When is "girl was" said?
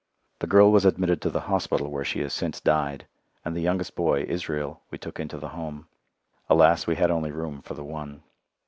0.47-0.83